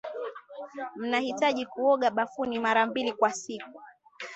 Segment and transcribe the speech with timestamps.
[0.99, 3.79] Ninahitaji kuoga bafuni mara mbili kila siku